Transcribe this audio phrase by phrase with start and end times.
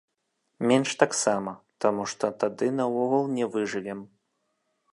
[0.69, 1.51] Менш таксама,
[1.85, 4.01] таму што тады наогул не выжывем.